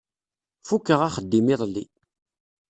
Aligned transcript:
Fukkeɣ 0.67 0.99
axeddim 1.07 1.47
iḍelli. 1.53 1.85